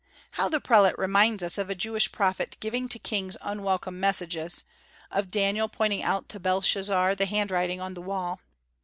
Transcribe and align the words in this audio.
How 0.31 0.49
the 0.49 0.59
prelate 0.59 0.97
reminds 0.97 1.43
us 1.43 1.59
of 1.59 1.69
a 1.69 1.75
Jewish 1.75 2.11
prophet 2.11 2.57
giving 2.59 2.89
to 2.89 2.97
kings 2.97 3.37
unwelcome 3.39 3.99
messages, 3.99 4.63
of 5.11 5.29
Daniel 5.29 5.69
pointing 5.69 6.01
out 6.01 6.27
to 6.29 6.39
Belshazzar 6.39 7.13
the 7.13 7.27
handwriting 7.27 7.79
on 7.79 7.93
the 7.93 8.01
wall! 8.01 8.39